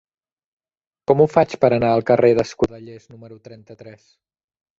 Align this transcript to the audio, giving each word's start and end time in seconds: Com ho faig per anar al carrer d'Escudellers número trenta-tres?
Com 1.11 1.21
ho 1.21 1.27
faig 1.33 1.53
per 1.65 1.69
anar 1.77 1.91
al 1.99 2.05
carrer 2.13 2.33
d'Escudellers 2.41 3.07
número 3.13 3.39
trenta-tres? 3.49 4.11